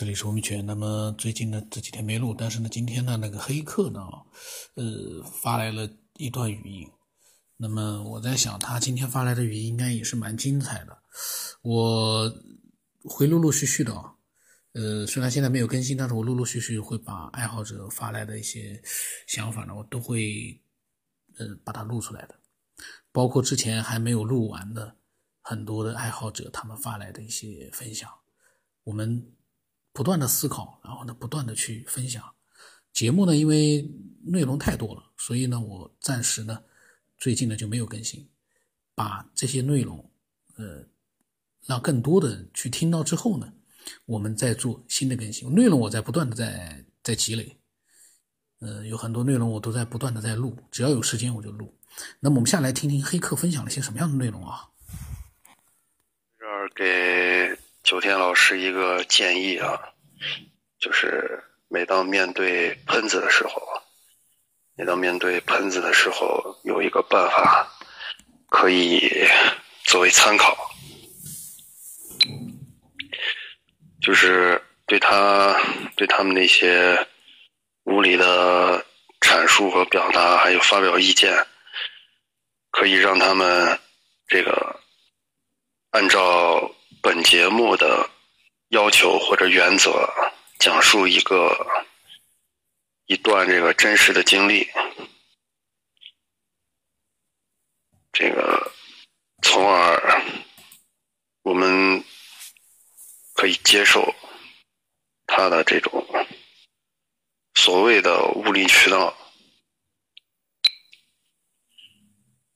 [0.00, 0.64] 这里是吴明全。
[0.64, 4.00] 那么最近呢这几天没录，但是呢今天呢那个黑客呢，
[4.74, 6.90] 呃发来了一段语音。
[7.58, 10.98] 那么我在想，他今天发来的语音应该也是蛮精彩的。
[11.60, 12.34] 我
[13.10, 14.14] 会陆陆续续的啊，
[14.72, 18.82] 呃虽然现在没有更新，但是我陆陆续续会把爱好者发来的一些
[19.26, 20.58] 想法呢，我都会
[21.36, 22.34] 呃把它录出来的，
[23.12, 24.96] 包括之前还没有录完的
[25.42, 28.10] 很多的爱好者他们发来的一些分享，
[28.84, 29.30] 我们。
[29.92, 32.22] 不断的思考，然后呢，不断的去分享。
[32.92, 33.88] 节目呢，因为
[34.24, 36.62] 内容太多了，所以呢，我暂时呢，
[37.18, 38.28] 最近呢就没有更新。
[38.94, 40.10] 把这些内容，
[40.56, 40.84] 呃，
[41.64, 43.50] 让更多的人去听到之后呢，
[44.04, 45.50] 我们再做新的更新。
[45.54, 47.56] 内容我在不断的在在积累，
[48.58, 51.74] 呃，有很多内容我都在不断的在录，只要有时间我就录。
[52.18, 54.68] 那么我们下来听听黑客分享了些什么样的内容啊？
[56.38, 57.59] 这儿给。
[57.90, 59.76] 九天老师一个建议啊，
[60.78, 63.60] 就是每当面对喷子的时候，
[64.76, 67.68] 每当面对喷子的时候，有一个办法
[68.48, 69.26] 可以
[69.82, 70.70] 作为参考，
[74.00, 75.60] 就是对他
[75.96, 77.08] 对他们那些
[77.82, 78.86] 无理的
[79.20, 81.44] 阐述和表达，还有发表意见，
[82.70, 83.80] 可以让他们
[84.28, 84.78] 这个
[85.90, 86.72] 按照。
[87.02, 88.10] 本节目的
[88.68, 90.06] 要求或者原则，
[90.58, 91.66] 讲述一个
[93.06, 94.68] 一段这个真实的经历，
[98.12, 98.70] 这个
[99.42, 100.22] 从而
[101.40, 102.04] 我们
[103.32, 104.14] 可以接受
[105.26, 106.06] 他的这种
[107.54, 109.16] 所谓的物理渠道，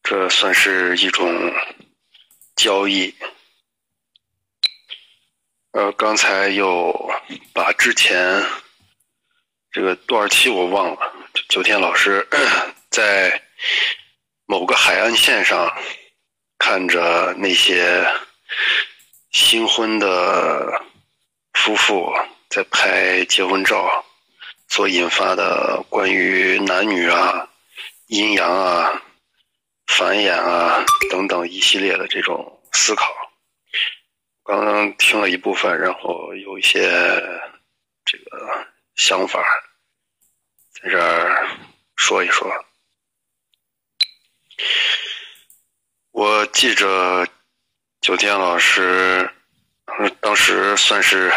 [0.02, 1.50] 这算是一种
[2.56, 3.14] 交易。
[5.74, 7.10] 呃，刚才又
[7.52, 8.40] 把之前
[9.72, 11.12] 这个多少期我忘了，
[11.48, 12.24] 九天老师
[12.90, 13.42] 在
[14.46, 15.76] 某个海岸线上
[16.58, 18.06] 看着那些
[19.32, 20.80] 新婚的
[21.54, 22.14] 夫妇
[22.48, 24.04] 在拍结婚照
[24.68, 27.48] 所引发的关于男女啊、
[28.06, 29.02] 阴阳啊、
[29.88, 33.12] 繁衍啊等等一系列的这种思考。
[34.44, 36.82] 刚刚听了一部分，然后有一些
[38.04, 39.42] 这个想法，
[40.70, 41.48] 在这儿
[41.96, 42.46] 说一说。
[46.10, 47.26] 我记着
[48.02, 49.28] 九天老师
[50.20, 51.32] 当时算是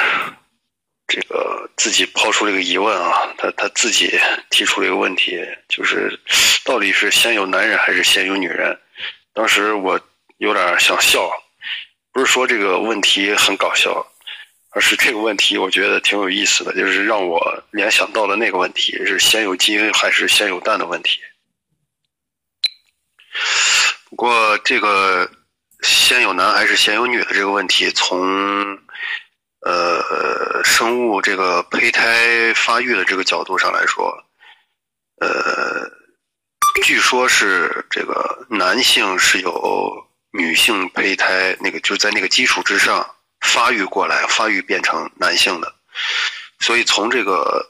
[1.07, 4.19] 这个自己抛出了一个疑问啊，他他自己
[4.49, 5.39] 提出了一个问题，
[5.69, 6.19] 就是
[6.65, 8.77] 到底是先有男人还是先有女人？
[9.31, 9.97] 当时我
[10.39, 11.31] 有点想笑。
[12.17, 14.03] 不是说这个问题很搞笑，
[14.71, 21.19] 而是这个问题我觉得挺有意思的，就是让我联想到了那个问题：是先有鸡还是先有蛋的问题。
[24.09, 25.29] 不过，这个
[25.83, 28.79] 先有男还是先有女的这个问题，从
[29.59, 34.11] 呃生物这个胚胎发育的这个角度上来说，
[35.21, 35.87] 呃，
[36.83, 40.06] 据说是这个男性是有。
[40.31, 45.73] 女性胚胎那个就在那个基础之上发育过来，发育变成男性的，
[46.59, 47.65] 所以从这个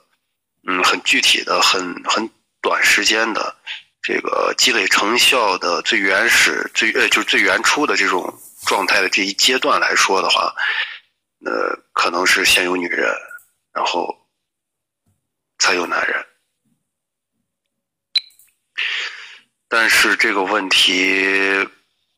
[0.67, 2.29] 嗯很具体的、很很
[2.61, 3.55] 短时间的
[4.01, 8.33] 这个积累成效的最原始、最呃就是最原初的这种
[8.65, 10.53] 状态的这一阶段来说的话，
[11.45, 13.13] 呃可能是先有女人，
[13.71, 14.13] 然后
[15.59, 16.25] 才有男人，
[19.67, 21.69] 但是这个问题。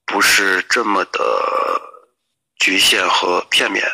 [0.10, 1.82] 不是这么的
[2.60, 3.86] 局限和片面，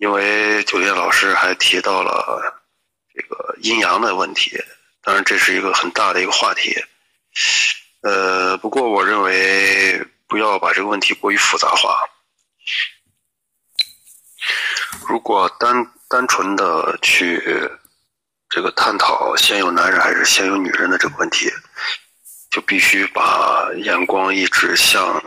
[0.00, 2.62] 因为九天老师还提到了
[3.14, 4.58] 这个阴阳的问题，
[5.02, 6.74] 当然这是一个很大的一个话题。
[8.00, 11.98] 呃，不过我认为不要把这个问题过于复杂化。
[15.06, 17.42] 如果单单纯的去
[18.48, 21.50] 这个探讨先有男人还是先有女人的这个问题。
[22.54, 25.20] 就必须把眼光一直向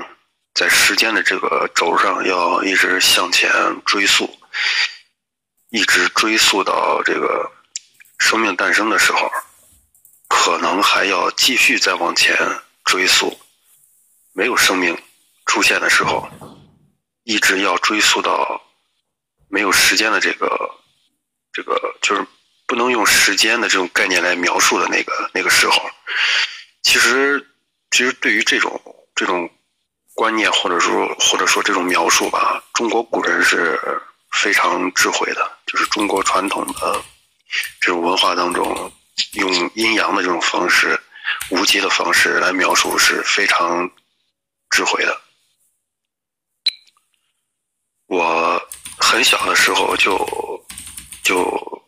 [0.53, 3.51] 在时间的这个轴上，要一直向前
[3.85, 4.33] 追溯，
[5.69, 7.51] 一直追溯到这个
[8.17, 9.29] 生命诞生的时候，
[10.29, 12.33] 可能还要继续再往前
[12.85, 13.37] 追溯，
[14.31, 14.97] 没有生命
[15.47, 16.29] 出现的时候，
[17.25, 18.61] 一直要追溯到
[19.49, 20.47] 没有时间的这个
[21.51, 22.25] 这个，就是
[22.65, 25.77] 不能用时间的这种概念来描述的那个那个时候。
[26.87, 27.45] 其实，
[27.91, 28.81] 其实对于这种
[29.13, 29.49] 这种
[30.15, 33.77] 观念，或者说或者说这种描述吧，中国古人是
[34.31, 37.03] 非常智慧的，就是中国传统的
[37.81, 38.89] 这种文化当中，
[39.33, 40.97] 用阴阳的这种方式、
[41.51, 43.91] 无极的方式来描述是非常
[44.69, 45.21] 智慧的。
[48.05, 48.65] 我
[48.97, 50.65] 很小的时候就
[51.21, 51.83] 就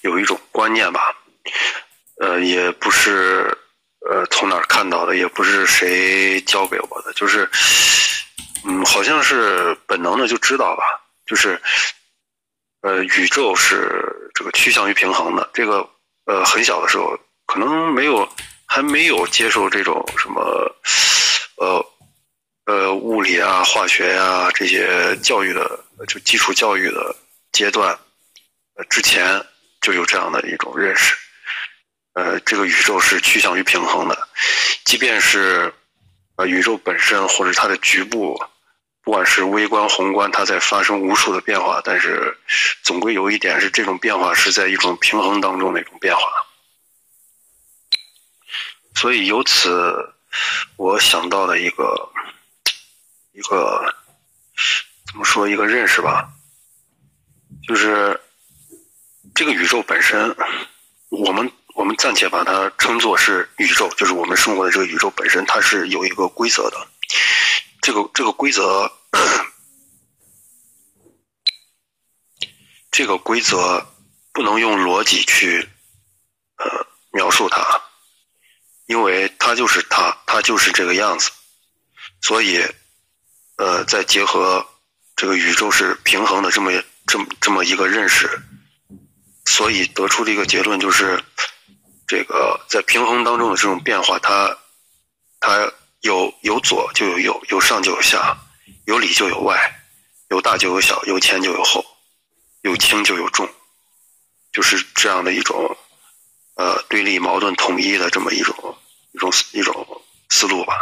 [0.00, 1.14] 有一种观念吧，
[2.18, 3.54] 呃，也不是
[4.10, 7.48] 呃从哪儿看到的，也不是谁教给我的，就是
[8.64, 10.82] 嗯，好像是本能的就知道吧。
[11.26, 11.60] 就是
[12.82, 15.50] 呃，宇宙是这个趋向于平衡的。
[15.52, 15.88] 这个
[16.24, 18.28] 呃，很小的时候可能没有
[18.64, 20.40] 还没有接受这种什么
[21.56, 21.84] 呃
[22.66, 27.14] 呃物理啊、化学呀这些教育的就基础教育的
[27.50, 27.98] 阶段，
[28.74, 29.44] 呃之前
[29.80, 31.16] 就有这样的一种认识。
[32.16, 34.28] 呃，这个宇宙是趋向于平衡的，
[34.86, 35.70] 即便是
[36.36, 38.42] 呃宇宙本身或者它的局部。
[39.02, 42.36] 不管是微观、宏观，它在发生无数的变化，但是
[42.82, 46.22] 总归有一点是，这种变化是在一种平衡当中的一种变化。
[48.94, 50.12] 所以由此，
[50.76, 52.10] 我想到的一个
[53.32, 53.94] 一个
[55.06, 56.28] 怎么说一个认识吧，
[57.68, 58.20] 就是
[59.36, 60.34] 这个宇宙本身，
[61.10, 66.88] 我们我们暂且把它称作是宇宙，就是我们生活的这个宇宙本身，它是有一个规则的。
[67.82, 68.90] 这个这个规则，
[72.90, 73.86] 这个规则
[74.32, 75.68] 不能用逻辑去
[76.56, 77.62] 呃描述它，
[78.86, 81.30] 因为它就是它，它就是这个样子。
[82.22, 82.64] 所以，
[83.58, 84.66] 呃，再结合
[85.14, 86.72] 这个宇宙是平衡的这么
[87.06, 88.40] 这么这么一个认识，
[89.44, 91.22] 所以得出的一个结论就是，
[92.06, 94.56] 这个在平衡当中的这种变化，它
[95.40, 95.72] 它。
[96.02, 98.38] 有有左就有右，有上就有下，
[98.84, 99.80] 有里就有外，
[100.28, 101.84] 有大就有小，有前就有后，
[102.60, 103.48] 有轻就有重，
[104.52, 105.76] 就是这样的一种
[106.54, 108.78] 呃对立矛盾统一的这么一种
[109.12, 110.78] 一种一种思路吧。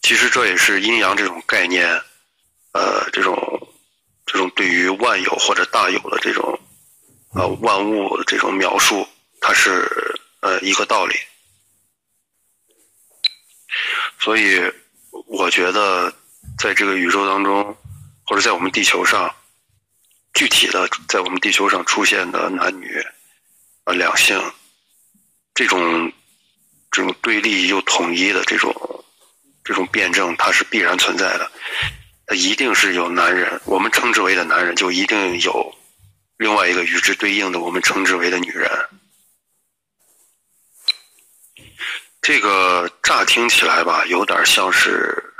[0.00, 1.86] 其实这也是阴阳这种概念，
[2.72, 3.68] 呃，这种
[4.24, 6.58] 这种对于万有或者大有的这种
[7.36, 9.06] 呃万物这种描述，
[9.40, 9.86] 它是
[10.40, 11.14] 呃一个道理。
[14.18, 14.60] 所以，
[15.26, 16.10] 我觉得，
[16.58, 17.76] 在这个宇宙当中，
[18.24, 19.32] 或者在我们地球上，
[20.32, 22.88] 具体的在我们地球上出现的男女
[23.84, 24.40] 啊两性
[25.54, 26.10] 这种
[26.90, 29.04] 这种对立又统一的这种
[29.62, 31.50] 这种辩证，它是必然存在的。
[32.26, 35.75] 它一定是有男人，我们称之为的男人，就一定有
[36.36, 38.70] 另外一个与之对应的，我们称之为的女人。
[42.20, 45.32] 这个乍听起来吧，有点像是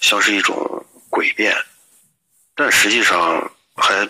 [0.00, 0.56] 像是一种
[1.10, 1.54] 诡辩，
[2.54, 4.08] 但实际上还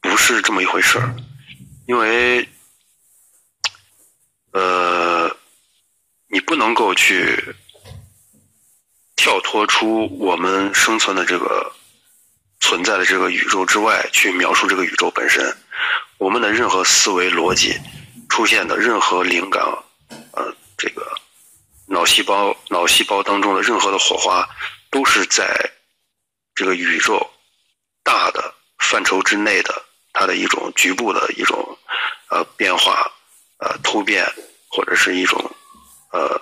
[0.00, 1.14] 不是这么一回事儿，
[1.86, 2.48] 因为
[4.52, 5.36] 呃，
[6.28, 7.54] 你不能够去
[9.14, 11.70] 跳脱出我们生存的这个
[12.70, 15.44] 存在的这个宇宙之外去描述这个宇宙本身，
[16.18, 17.76] 我们的任何思维逻辑
[18.28, 19.60] 出现的任何灵感，
[20.32, 20.54] 呃。
[20.78, 21.14] 这个
[21.86, 24.48] 脑细胞、脑细胞当中的任何的火花，
[24.88, 25.44] 都是在
[26.54, 27.30] 这个宇宙
[28.02, 31.78] 大的范畴之内的，它的一种局部的一种
[32.30, 33.12] 呃变化、
[33.58, 34.24] 呃突变，
[34.68, 35.54] 或者是一种
[36.12, 36.40] 呃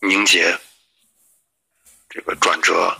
[0.00, 0.58] 凝结、
[2.08, 2.98] 这个转折。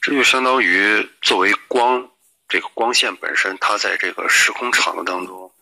[0.00, 2.10] 这就相当于作为光，
[2.48, 5.52] 这个光线本身，它在这个时空场当中，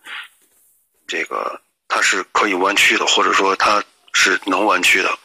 [1.06, 1.60] 这个。
[1.90, 5.18] 它是可以弯曲的，或者说它是能弯曲的，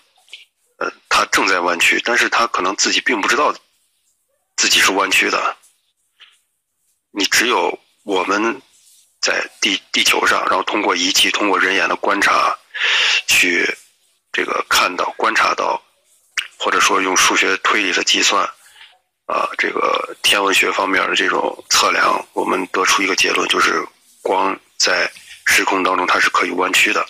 [0.78, 3.54] 呃，它正在弯曲，但是它可能自己并不知道
[4.56, 5.58] 自己是弯曲的。
[7.12, 8.62] 你只有我们
[9.20, 12.58] 在地地球上，然后通过仪器、通过人眼的观察，
[13.28, 13.70] 去
[14.32, 15.84] 这个看到、观察到，
[16.58, 18.50] 或者说用数学推理的计算，
[19.26, 23.86] 啊，这个天文学方面的这种测量，我们得出一个结论，就是
[24.22, 25.12] 光在。
[25.46, 27.06] 时空当中，它是可以弯曲的。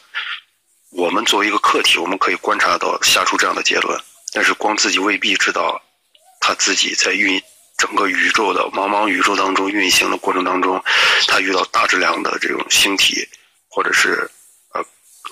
[0.89, 3.95] 我们作为一个客体，我们可以观察到，下出这样的结论。
[4.33, 5.79] 但是光自己未必知道，
[6.39, 7.39] 它自己在运
[7.77, 10.83] 整个宇宙的茫茫宇宙当中运行的过程当中，
[11.27, 13.23] 它遇到大质量的这种星体，
[13.69, 14.27] 或者是
[14.73, 14.83] 呃，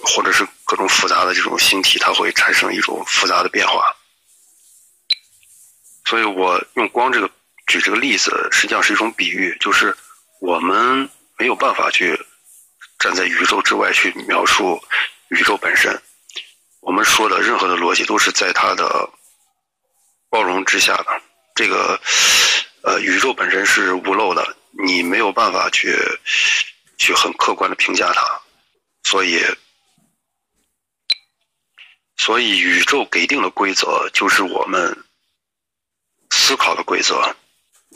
[0.03, 3.91] 或者是各种复杂的这种星体，它会产生一种复杂的变化。
[6.05, 7.29] 所以我用光这个
[7.67, 9.95] 举这个例子，实际上是一种比喻，就是
[10.39, 12.19] 我们没有办法去。
[12.99, 14.79] 站在宇宙之外去描述
[15.29, 15.99] 宇宙本身，
[16.81, 19.09] 我们说的任何的逻辑都是在它的
[20.29, 21.21] 包容之下的。
[21.55, 21.99] 这个
[22.83, 24.55] 呃，宇宙本身是无漏的，
[24.85, 25.97] 你没有办法去
[26.99, 28.39] 去很客观的评价它，
[29.01, 29.43] 所以
[32.17, 34.95] 所以宇宙给定的规则就是我们
[36.31, 37.35] 思考的规则，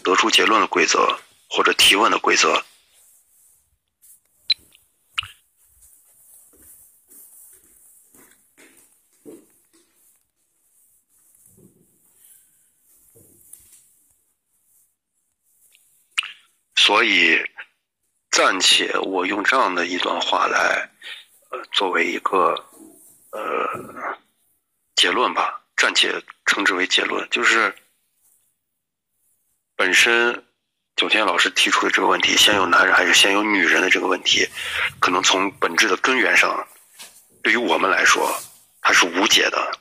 [0.04, 1.18] 得出结论的规则
[1.50, 2.63] 或者提问的规则。
[16.77, 17.44] 所以，
[18.30, 20.88] 暂且我用这样的一段话来，
[21.50, 22.54] 呃，作为一个
[23.32, 24.15] 呃
[24.96, 27.75] 结论吧，暂且称之为结论，就是
[29.75, 30.46] 本身
[30.96, 34.48] 九天老师提出的这个问题，先有男人还是先有女人的这个问题，
[35.00, 36.67] 可能从本质的根源上，
[37.44, 38.34] 对于我们来说，
[38.82, 39.79] 它是无解的。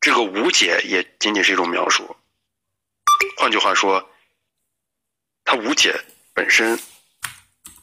[0.00, 2.16] 这个无解也仅仅是一种描述，
[3.38, 4.10] 换句话说。
[5.46, 5.94] 它无解
[6.32, 6.80] 本身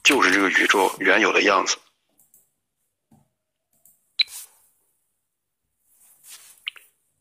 [0.04, 1.78] 就是这个宇宙原有的样子。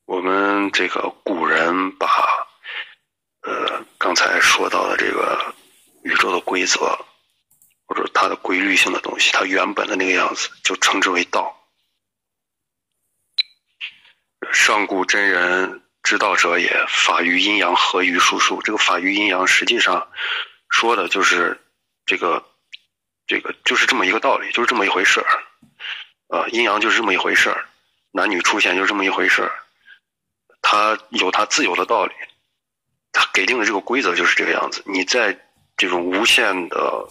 [0.06, 2.06] 我们这个古人把
[4.10, 5.54] 刚才说到的这个
[6.02, 6.98] 宇宙的规则
[7.86, 11.56] 或者它的规律性的东西，它原本的那个样子，就称之为道。
[14.52, 15.82] 上古真人。
[16.02, 18.60] 知道者也，法于阴阳，合于术数。
[18.62, 20.10] 这个法于阴阳，实际上
[20.68, 21.62] 说的就是
[22.04, 22.44] 这个，
[23.28, 26.36] 这个就是这么一个道理，就是这么一回事儿。
[26.36, 27.68] 啊，阴阳就是这么一回事儿，
[28.10, 29.52] 男女出现就是这么一回事儿。
[30.62, 32.12] 它有它自有的道理，
[33.12, 34.82] 它给定的这个规则就是这个样子。
[34.86, 35.38] 你在
[35.76, 37.08] 这种无限的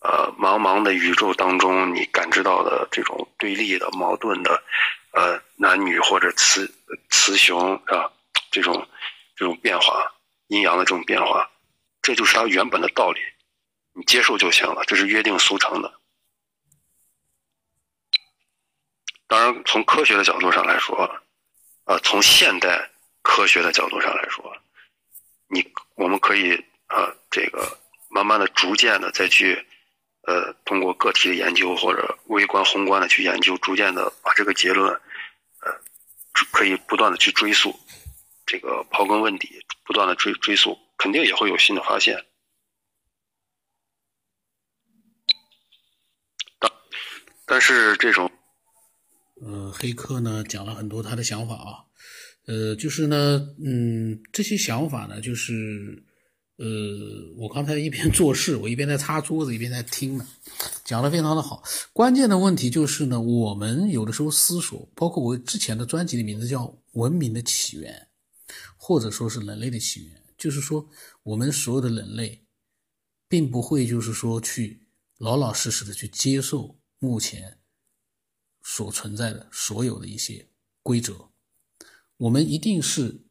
[0.00, 4.62] 呃茫茫的宇宙当中，你感知到的这种对立的、矛盾的。
[5.10, 6.70] 呃，男女或者雌
[7.08, 8.12] 雌雄啊，
[8.52, 8.86] 这种
[9.34, 10.12] 这种变化，
[10.48, 11.50] 阴阳的这种变化，
[12.02, 13.18] 这就是它原本的道理，
[13.94, 15.92] 你接受就行了，这是约定俗成的。
[19.26, 21.18] 当然，从科学的角度上来说，
[21.84, 22.90] 啊，从现代
[23.22, 24.56] 科学的角度上来说，
[25.48, 26.54] 你我们可以
[26.86, 27.78] 啊，这个
[28.08, 29.66] 慢慢的、逐渐的再去。
[30.22, 34.92] 呃，通过个体的研究或者微观、宏观的去研究，逐渐的把这个结论，
[35.62, 35.72] 呃，
[36.52, 37.74] 可以不断的去追溯，
[38.44, 42.26] 这个刨根问底，不断的追追溯，肯定也会有新的发现。
[46.58, 46.70] 但
[47.46, 48.30] 但是这种，
[49.40, 51.88] 呃，黑客呢讲了很多他的想法啊，
[52.48, 56.02] 呃，就是呢，嗯，这些想法呢，就是。
[56.60, 56.66] 呃，
[57.36, 60.26] 我刚才一边 做事，我一边在擦桌子，一边在听呢，
[60.84, 61.62] 讲的非常的好。
[61.92, 66.64] 关键的问题就是呢，我们有的时候思索，包括我之前的专辑的名字叫
[66.94, 67.94] 《文明的起源》，
[68.76, 70.84] 或者说是人类的起源，就是说
[71.22, 72.44] 我们所有的人类，
[73.28, 74.84] 并不会就是说去
[75.18, 77.56] 老老实实的去接受目前
[78.64, 80.44] 所存在的所有的一些
[80.82, 81.14] 规则，
[82.18, 83.24] 我们一定是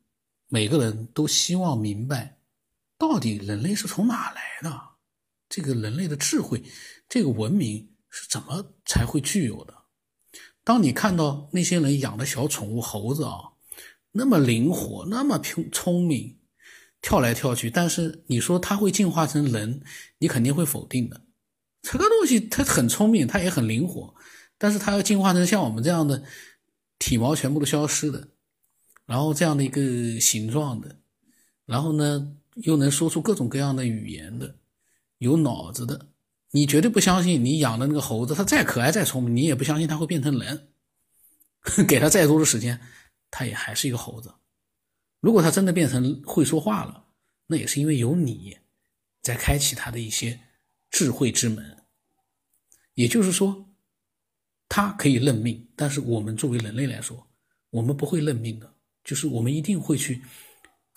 [0.48, 2.40] 每个人都希望明白。
[2.98, 4.82] 到底人类是从哪来的？
[5.48, 6.64] 这个人类的智慧，
[7.08, 9.74] 这个文明是怎么才会具有的？
[10.64, 13.54] 当你看到那些人养的小宠物猴子啊，
[14.12, 16.40] 那么灵活，那么聪聪明，
[17.02, 19.82] 跳来跳去，但是你说它会进化成人，
[20.18, 21.22] 你肯定会否定的。
[21.82, 24.14] 这个东西它很聪明，它也很灵活，
[24.58, 26.24] 但是它要进化成像我们这样的
[27.00, 28.28] 体毛全部都消失的，
[29.08, 30.96] 然后这样的一个形状的，
[31.66, 32.36] 然后呢？
[32.64, 34.56] 又能说出各种各样的语言的，
[35.20, 36.08] 有脑子的，
[36.50, 40.70] 你绝对不相信你养的那个猴子，它再可爱再聪明，你也不相信它会变成人。
[41.88, 42.82] 给它再多的时间，
[43.30, 44.34] 它也还是一个猴子。
[45.20, 47.06] 如果它真的变成会说话了，
[47.46, 48.58] 那也是因为有你
[49.22, 50.40] 在开启它的一些
[50.90, 51.84] 智慧之门。
[52.96, 53.70] 也就是说，
[54.68, 57.28] 它可以认命，但是我们作为人类来说，
[57.70, 58.74] 我们不会认命的，
[59.08, 60.22] 就是我们一定会去。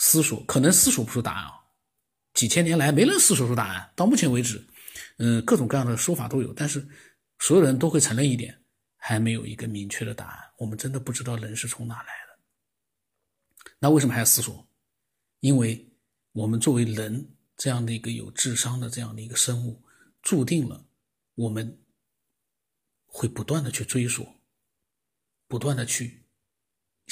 [0.02, 1.52] 思索可能思索不出答案啊，
[2.32, 3.92] 几千年来没人思索出答案。
[3.94, 4.66] 到目前为止，
[5.18, 6.88] 嗯，各种各样的说法都有，但是
[7.38, 8.58] 所有人都会承认一点，
[8.96, 10.50] 还没有一个明确的答案。
[10.56, 12.38] 我们真的不知道人是从哪来的。
[13.78, 14.66] 那为什么还要思索？
[15.40, 15.86] 因为
[16.32, 19.84] 我们作为人这样的一个有智商的这样的一个生物，
[20.22, 20.82] 注定了
[21.34, 21.78] 我们
[23.04, 24.40] 会不断的去追索，
[25.46, 26.19] 不断的去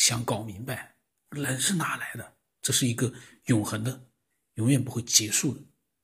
[0.09, 0.91] 想搞明白
[1.37, 2.33] 人是哪来的。
[2.63, 3.13] 这是一个
[3.45, 4.01] 永恒的、
[4.55, 5.61] 永远不会结束的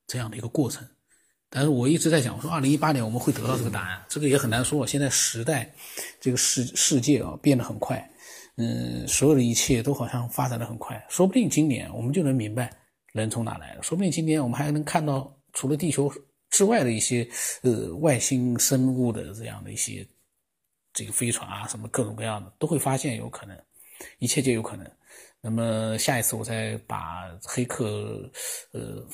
[0.06, 0.86] 这样的一个过程。
[1.48, 4.86] 但是我一直在讲，我说二零一八年我们会得到这个答案，这个也很难说。
[4.86, 5.74] 现在时代，
[6.20, 8.06] 这个世世界啊变得很快，
[8.56, 12.70] 嗯，所有的一切都好像发展的很快，说不定今年我们就能明白
[13.14, 16.12] 人从哪来的，说不定今年我们还能看到除了地球
[16.50, 17.26] 之外的一些
[17.62, 20.06] 呃外星生物的这样的一些
[20.92, 23.56] 这个飞船啊，什么各种各样的都会发现，有可能，
[24.18, 24.90] 一切皆有可能。
[25.40, 28.30] 那么下一次我再把黑客
[28.72, 29.06] 呃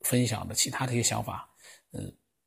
[0.00, 1.48] 分享的其他的一些想法，
[1.90, 2.02] 呃，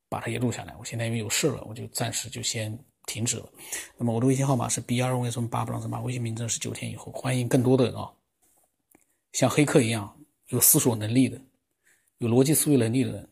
[0.10, 0.76] 把它也录下来。
[0.80, 2.78] 我现在因为有事了，我就暂时就先。
[3.06, 3.50] 停止了。
[3.98, 6.00] 那么我的微信号码是 b 二为什么八不让什么？
[6.04, 7.12] 微信名称是九天以后。
[7.12, 8.10] 欢迎更多的人啊，
[9.34, 10.18] 像黑客一样
[10.48, 11.38] 有思索能力的、
[12.20, 13.30] 有逻辑思维能力的人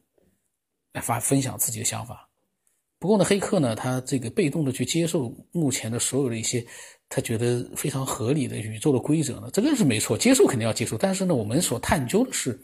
[0.91, 2.29] 来发分享自己的想法。
[2.99, 6.67] 不过呢，黑客呢，他这个被动的去接受目前的所有的一些
[7.13, 10.97] 他觉得非常合理的宇宙的规则呢，这个是没错，接受肯定要接受。
[10.97, 12.57] 但是呢，我们所探究的是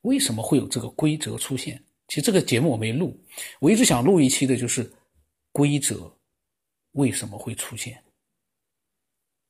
[0.00, 1.80] 为什么会有这个规则出现。
[2.08, 3.16] 其实这个节目我没录，
[3.60, 4.92] 我一直想录一期的就是
[5.52, 6.12] 规则。
[6.94, 8.02] 为什么会出现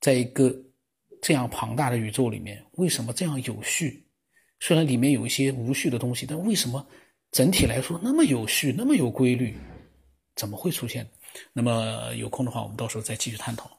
[0.00, 0.54] 在一个
[1.22, 2.62] 这样庞大的宇宙里面？
[2.72, 4.04] 为什么这样有序？
[4.60, 6.86] 虽然里面有一些无序的东西，但为什么
[7.30, 9.56] 整体来说那么有序、那么有规律？
[10.34, 11.08] 怎么会出现？
[11.54, 13.75] 那么有空的话，我们到时候再继续探讨。